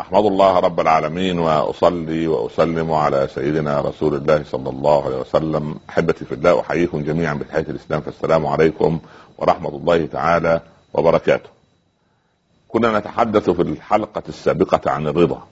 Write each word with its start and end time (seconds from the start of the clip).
أحمد 0.00 0.24
الله 0.24 0.58
رب 0.58 0.80
العالمين 0.80 1.38
وأصلي 1.38 2.26
وأسلم 2.26 2.92
على 2.92 3.28
سيدنا 3.34 3.80
رسول 3.80 4.14
الله 4.14 4.44
صلى 4.44 4.70
الله 4.70 5.04
عليه 5.04 5.16
وسلم 5.16 5.74
أحبتي 5.90 6.24
في 6.24 6.34
الله 6.34 6.60
أحييكم 6.60 7.02
جميعا 7.04 7.34
بتحيه 7.34 7.66
الإسلام 7.68 8.00
فالسلام 8.00 8.46
عليكم 8.46 9.00
ورحمة 9.38 9.68
الله 9.68 10.06
تعالى 10.06 10.60
وبركاته. 10.94 11.50
كنا 12.68 12.98
نتحدث 12.98 13.50
في 13.50 13.62
الحلقة 13.62 14.22
السابقة 14.28 14.90
عن 14.90 15.06
الرضا 15.06 15.42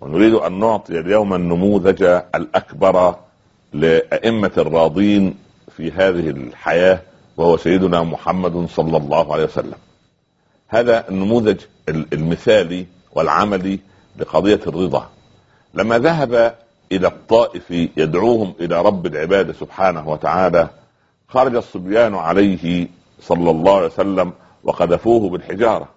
ونريد 0.00 0.34
أن 0.34 0.58
نعطي 0.58 0.98
اليوم 1.00 1.34
النموذج 1.34 2.02
الأكبر 2.34 3.14
لأئمة 3.72 4.52
الراضين 4.58 5.34
في 5.76 5.92
هذه 5.92 6.30
الحياة 6.30 7.00
وهو 7.36 7.56
سيدنا 7.56 8.02
محمد 8.02 8.68
صلى 8.68 8.96
الله 8.96 9.32
عليه 9.32 9.44
وسلم. 9.44 9.78
هذا 10.68 11.08
النموذج 11.08 11.60
المثالي 11.88 12.86
والعملي 13.12 13.78
لقضية 14.18 14.60
الرضا. 14.66 15.08
لما 15.74 15.98
ذهب 15.98 16.54
إلى 16.92 17.06
الطائف 17.06 17.70
يدعوهم 17.70 18.54
إلى 18.60 18.82
رب 18.82 19.06
العباد 19.06 19.52
سبحانه 19.52 20.08
وتعالى 20.08 20.68
خرج 21.28 21.56
الصبيان 21.56 22.14
عليه 22.14 22.86
صلى 23.20 23.50
الله 23.50 23.76
عليه 23.76 23.86
وسلم 23.86 24.32
وقذفوه 24.64 25.30
بالحجارة. 25.30 25.88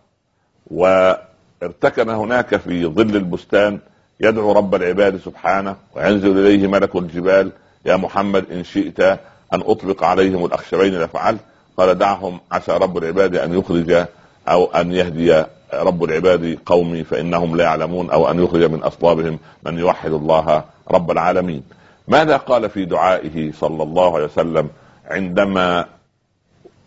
وارتكن 0.72 2.10
هناك 2.10 2.56
في 2.56 2.86
ظل 2.86 3.16
البستان 3.16 3.80
يدعو 4.20 4.52
رب 4.52 4.76
العباد 4.76 5.18
سبحانه 5.18 5.76
وينزل 5.96 6.38
إليه 6.38 6.68
ملك 6.68 6.96
الجبال 6.96 7.52
يا 7.86 7.96
محمد 7.96 8.52
إن 8.52 8.64
شئت 8.64 9.00
أن 9.00 9.18
أطلق 9.54 10.04
عليهم 10.04 10.46
الأخشبين 10.46 11.02
لفعلت. 11.02 11.40
قال 11.78 11.98
دعهم 11.98 12.40
عسى 12.52 12.72
رب 12.72 12.98
العباد 12.98 13.36
أن 13.36 13.60
يخرج 13.60 14.06
أو 14.48 14.66
أن 14.66 14.92
يهدي 14.92 15.44
رب 15.74 16.04
العباد 16.04 16.60
قومي 16.66 17.04
فإنهم 17.04 17.56
لا 17.56 17.64
يعلمون 17.64 18.10
أو 18.10 18.32
أن 18.32 18.44
يخرج 18.44 18.64
من 18.64 18.84
أصلابهم 18.84 19.40
من 19.64 19.80
يوحد 19.80 20.12
الله 20.12 20.64
رب 20.92 21.12
العالمين. 21.12 21.64
ماذا 22.08 22.38
قال 22.38 22.70
في 22.70 22.86
دعائه 22.86 23.52
صلى 23.52 23.84
الله 23.84 24.16
عليه 24.16 24.26
وسلم 24.26 24.70
عندما 25.06 25.86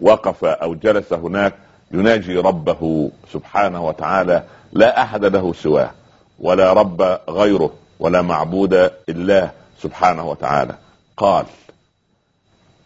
وقف 0.01 0.45
أو 0.45 0.75
جلس 0.75 1.13
هناك 1.13 1.55
يناجي 1.93 2.37
ربه 2.37 3.11
سبحانه 3.33 3.87
وتعالى 3.87 4.45
لا 4.73 5.03
أحد 5.03 5.25
له 5.25 5.53
سواه 5.53 5.91
ولا 6.39 6.73
رب 6.73 7.19
غيره 7.29 7.73
ولا 8.01 8.23
معبود 8.23 8.75
إلا 9.09 9.51
سبحانه 9.83 10.31
وتعالى. 10.31 10.75
قال 11.17 11.47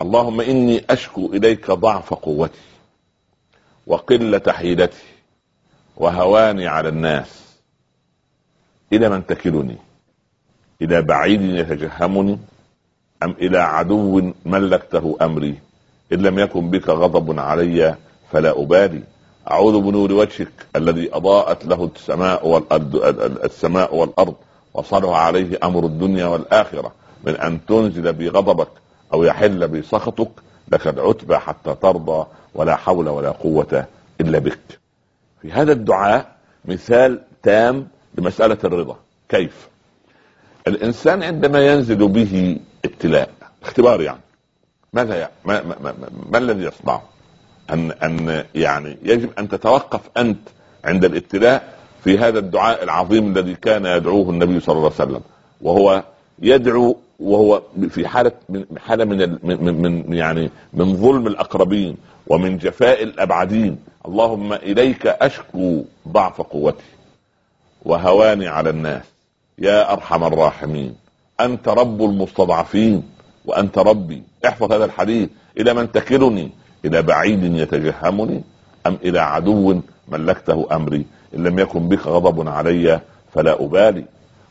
اللهم 0.02 0.40
إني 0.40 0.84
أشكو 0.90 1.26
إليك 1.26 1.70
ضعف 1.70 2.14
قوتي 2.14 2.58
وقلة 3.86 4.42
حيلتي. 4.48 5.17
وهواني 5.98 6.66
على 6.66 6.88
الناس 6.88 7.58
إلى 8.92 9.08
من 9.08 9.26
تكلني؟ 9.26 9.76
إلى 10.82 11.02
بعيد 11.02 11.42
يتجهمني؟ 11.42 12.38
أم 13.22 13.30
إلى 13.30 13.58
عدو 13.58 14.32
ملكته 14.46 15.16
أمري؟ 15.22 15.58
إن 16.12 16.18
لم 16.18 16.38
يكن 16.38 16.70
بك 16.70 16.88
غضب 16.88 17.38
علي 17.40 17.96
فلا 18.32 18.62
أبالي. 18.62 19.02
أعوذ 19.50 19.80
بنور 19.80 20.12
وجهك 20.12 20.66
الذي 20.76 21.14
أضاءت 21.14 21.66
له 21.66 21.90
السماء 21.96 22.46
والارض 22.46 22.96
السماء 23.44 23.94
والأرض 23.94 24.34
وصلح 24.74 25.10
عليه 25.10 25.58
أمر 25.62 25.84
الدنيا 25.86 26.26
والآخرة. 26.26 26.92
من 27.24 27.36
أن 27.36 27.66
تنزل 27.66 28.12
بي 28.12 28.28
غضبك 28.28 28.68
أو 29.12 29.24
يحل 29.24 29.68
بي 29.68 29.82
سخطك 29.82 30.30
لك 30.72 30.86
العتبى 30.88 31.36
حتى 31.36 31.74
ترضى 31.74 32.26
ولا 32.54 32.76
حول 32.76 33.08
ولا 33.08 33.30
قوة 33.30 33.86
إلا 34.20 34.38
بك. 34.38 34.78
في 35.42 35.52
هذا 35.52 35.72
الدعاء 35.72 36.36
مثال 36.64 37.20
تام 37.42 37.88
لمسألة 38.18 38.58
الرضا. 38.64 38.96
كيف؟ 39.28 39.68
الإنسان 40.66 41.22
عندما 41.22 41.66
ينزل 41.66 42.08
به 42.08 42.58
ابتلاء 42.84 43.30
اختبار 43.62 44.00
يعني 44.00 44.20
ماذا 44.92 45.16
يعني 45.16 45.32
ما, 45.44 45.62
ما, 45.62 45.76
ما, 45.82 45.94
ما 46.30 46.38
الذي 46.38 46.64
يصنعه؟ 46.64 47.02
ان 47.70 47.90
أن 47.90 48.44
يعني 48.54 48.96
يجب 49.02 49.30
أن 49.38 49.48
تتوقف 49.48 50.00
أنت 50.16 50.38
عند 50.84 51.04
الابتلاء 51.04 51.78
في 52.04 52.18
هذا 52.18 52.38
الدعاء 52.38 52.84
العظيم 52.84 53.36
الذي 53.36 53.54
كان 53.54 53.86
يدعوه 53.86 54.30
النبي 54.30 54.60
صلى 54.60 54.76
الله 54.76 54.92
عليه 54.98 55.10
وسلم 55.10 55.22
وهو 55.60 56.02
يدعو 56.38 56.96
وهو 57.18 57.62
في 57.88 58.08
حالة 58.08 58.32
من 58.48 58.64
حالة 58.78 59.04
من 59.04 59.38
من, 59.42 59.82
من 59.82 60.12
يعني 60.14 60.50
من 60.72 60.96
ظلم 60.96 61.26
الأقربين 61.26 61.96
ومن 62.26 62.58
جفاء 62.58 63.02
الأبعدين. 63.02 63.78
اللهم 64.06 64.52
إليك 64.52 65.06
أشكو 65.06 65.84
ضعف 66.08 66.40
قوتي 66.40 66.84
وهواني 67.84 68.48
على 68.48 68.70
الناس. 68.70 69.02
يا 69.58 69.92
أرحم 69.92 70.24
الراحمين. 70.24 70.94
أنت 71.40 71.68
رب 71.68 72.02
المستضعفين 72.02 73.02
وأنت 73.44 73.78
ربي. 73.78 74.22
احفظ 74.46 74.72
هذا 74.72 74.84
الحديث. 74.84 75.28
إلى 75.58 75.74
من 75.74 75.92
تكلني؟ 75.92 76.50
إلى 76.84 77.02
بعيد 77.02 77.44
يتجهمني؟ 77.44 78.42
أم 78.86 78.98
إلى 79.02 79.20
عدو 79.20 79.80
ملكته 80.08 80.66
أمري؟ 80.72 81.06
إن 81.34 81.44
لم 81.44 81.58
يكن 81.58 81.88
بك 81.88 82.06
غضب 82.06 82.48
علي 82.48 83.00
فلا 83.34 83.64
أبالي. 83.64 84.04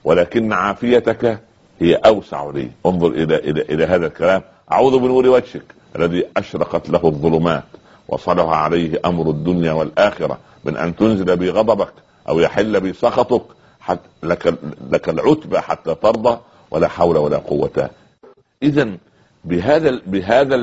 ولكن 0.04 0.54
عافيتك 0.54 1.40
هي 1.80 1.96
اوسع 1.96 2.50
لي 2.54 2.70
انظر 2.86 3.08
إلى 3.08 3.36
إلى 3.36 3.62
إلى 3.62 3.86
هذا 3.86 4.08
الكلام 4.08 4.42
اعوذ 4.72 5.00
بنور 5.00 5.28
وجهك 5.28 5.64
الذي 5.96 6.26
اشرقت 6.38 6.90
له 6.90 7.02
الظلمات 7.04 7.64
وصلح 8.08 8.46
عليه 8.50 9.00
أمر 9.06 9.30
الدنيا 9.30 9.72
والاخره 9.74 10.38
من 10.66 10.78
ان 10.78 10.96
تنزل 10.96 11.38
بي 11.38 11.50
غضبك 11.50 11.94
أو 12.30 12.40
يحل 12.40 12.80
بي 12.80 12.94
سخطك 12.94 13.42
حتى 13.80 14.02
لك 14.24 14.54
لك 14.92 15.10
العتبى 15.10 15.60
حتى 15.60 15.96
ترضى 15.96 16.38
ولا 16.72 16.88
حول 16.88 17.18
ولا 17.18 17.38
قوه 17.38 17.90
اذا 18.64 18.90
بهذا 19.46 20.02
بهذا 20.06 20.56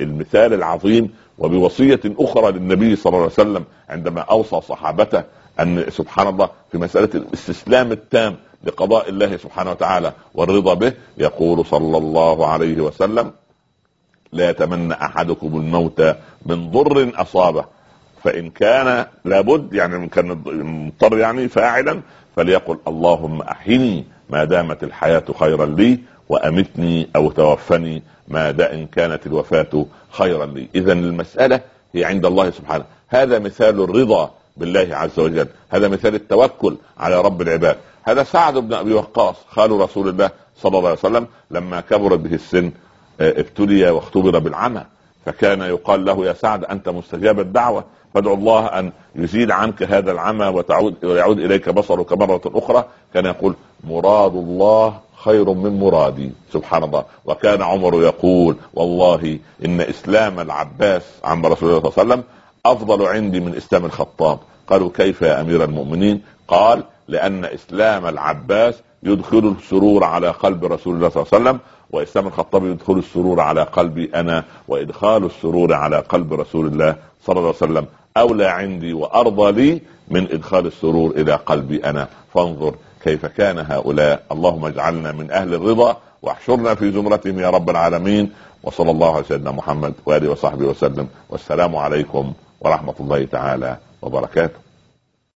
المثال 0.00 0.54
العظيم 0.54 1.10
وبوصيه 1.38 2.00
أخرى 2.04 2.52
للنبي 2.52 2.96
صلى 2.96 3.10
الله 3.10 3.18
عليه 3.22 3.32
وسلم 3.32 3.64
عندما 3.88 4.20
اوصى 4.20 4.60
صحابته 4.60 5.22
ان 5.60 5.84
سبحان 5.90 6.26
الله 6.28 6.48
في 6.72 6.78
مساله 6.78 7.08
الاستسلام 7.14 7.92
التام 7.92 8.36
لقضاء 8.64 9.08
الله 9.08 9.36
سبحانه 9.36 9.70
وتعالى 9.70 10.12
والرضا 10.34 10.74
به 10.74 10.92
يقول 11.18 11.66
صلى 11.66 11.98
الله 11.98 12.46
عليه 12.46 12.80
وسلم 12.80 13.32
لا 14.32 14.50
يتمنى 14.50 14.94
أحدكم 14.94 15.46
الموت 15.46 16.16
من 16.46 16.70
ضر 16.70 17.12
أصابه 17.14 17.64
فإن 18.24 18.50
كان 18.50 19.06
لابد 19.24 19.74
يعني 19.74 20.08
كان 20.08 20.42
مضطر 20.46 21.18
يعني 21.18 21.48
فاعلا 21.48 22.00
فليقل 22.36 22.78
اللهم 22.88 23.42
أحيني 23.42 24.04
ما 24.30 24.44
دامت 24.44 24.84
الحياة 24.84 25.24
خيرا 25.38 25.66
لي 25.66 25.98
وأمتني 26.28 27.08
أو 27.16 27.30
توفني 27.30 28.02
ما 28.28 28.50
دا 28.50 28.74
إن 28.74 28.86
كانت 28.86 29.26
الوفاة 29.26 29.86
خيرا 30.10 30.46
لي. 30.46 30.68
اذا 30.74 30.92
المسألة 30.92 31.60
هي 31.94 32.04
عند 32.04 32.26
الله 32.26 32.50
سبحانه. 32.50 32.84
هذا 33.08 33.38
مثال 33.38 33.80
الرضا 33.80 34.30
بالله 34.56 34.88
عز 34.90 35.18
وجل. 35.18 35.46
هذا 35.68 35.88
مثال 35.88 36.14
التوكل 36.14 36.76
على 36.98 37.20
رب 37.20 37.42
العباد. 37.42 37.76
هذا 38.02 38.22
سعد 38.22 38.58
بن 38.58 38.74
أبي 38.74 38.94
وقاص 38.94 39.36
خال 39.50 39.70
رسول 39.70 40.08
الله 40.08 40.30
صلى 40.56 40.78
الله 40.78 40.88
عليه 40.88 40.98
وسلم 40.98 41.26
لما 41.50 41.80
كبرت 41.80 42.18
به 42.18 42.34
السن 42.34 42.72
آه، 43.20 43.40
ابتلي 43.40 43.90
واختبر 43.90 44.38
بالعمى 44.38 44.84
فكان 45.26 45.60
يقال 45.60 46.04
له 46.04 46.26
يا 46.26 46.32
سعد 46.32 46.64
أنت 46.64 46.88
مستجاب 46.88 47.40
الدعوة 47.40 47.84
فادعو 48.14 48.34
الله 48.34 48.66
أن 48.66 48.92
يزيل 49.14 49.52
عنك 49.52 49.82
هذا 49.82 50.12
العمى 50.12 50.46
وتعود 50.46 51.04
ويعود 51.04 51.38
إليك 51.38 51.68
بصرك 51.68 52.12
مرة 52.12 52.40
أخرى. 52.46 52.84
كان 53.14 53.26
يقول 53.26 53.54
مراد 53.84 54.34
الله 54.34 54.98
خير 55.16 55.52
من 55.52 55.80
مرادي. 55.80 56.30
سبحان 56.52 56.84
الله. 56.84 57.04
وكان 57.24 57.62
عمر 57.62 58.02
يقول 58.02 58.56
والله 58.74 59.38
إن 59.64 59.80
إسلام 59.80 60.40
العباس 60.40 61.02
عم 61.24 61.46
رسول 61.46 61.70
الله 61.70 61.90
صلى 61.90 62.02
الله 62.02 62.14
عليه 62.14 62.22
وسلم 62.22 62.24
أفضل 62.66 63.06
عندي 63.06 63.40
من 63.40 63.56
إسلام 63.56 63.84
الخطاب. 63.84 64.38
قالوا 64.68 64.90
كيف 64.94 65.22
يا 65.22 65.40
أمير 65.40 65.64
المؤمنين؟ 65.64 66.22
قال 66.48 66.84
لأن 67.10 67.44
إسلام 67.44 68.06
العباس 68.06 68.74
يدخل 69.02 69.54
السرور 69.58 70.04
على 70.04 70.28
قلب 70.28 70.64
رسول 70.64 70.94
الله 70.94 71.08
صلى 71.08 71.22
الله 71.22 71.32
عليه 71.32 71.44
وسلم 71.44 71.58
وإسلام 71.90 72.26
الخطاب 72.26 72.64
يدخل 72.64 72.98
السرور 72.98 73.40
على 73.40 73.62
قلبي 73.62 74.10
أنا 74.14 74.44
وإدخال 74.68 75.24
السرور 75.24 75.74
على 75.74 75.98
قلب 75.98 76.34
رسول 76.34 76.66
الله 76.66 76.96
صلى 77.24 77.38
الله 77.38 77.54
عليه 77.60 77.72
وسلم. 77.72 77.86
أولى 78.16 78.46
عندي 78.46 78.92
وأرضى 78.92 79.52
لي 79.52 79.80
من 80.08 80.32
إدخال 80.32 80.66
السرور 80.66 81.10
إلى 81.10 81.34
قلبي 81.34 81.84
أنا. 81.84 82.08
فانظر 82.34 82.74
كيف 83.04 83.26
كان 83.26 83.58
هؤلاء. 83.58 84.22
اللهم 84.32 84.64
اجعلنا 84.64 85.12
من 85.12 85.30
أهل 85.30 85.54
الرضا 85.54 85.96
واحشرنا 86.22 86.74
في 86.74 86.90
زمرتهم 86.90 87.40
يا 87.40 87.50
رب 87.50 87.70
العالمين. 87.70 88.32
وصلى 88.62 88.90
الله 88.90 89.14
على 89.14 89.24
سيدنا 89.24 89.50
محمد 89.50 89.94
وآله 90.06 90.30
وصحبه 90.30 90.66
وسلم. 90.66 91.08
والسلام 91.30 91.76
عليكم 91.76 92.32
ورحمة 92.60 92.94
الله 93.00 93.24
تعالى 93.24 93.76
وبركاته. 94.02 94.69